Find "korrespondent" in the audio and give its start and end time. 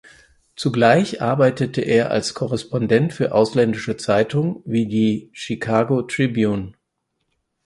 2.33-3.13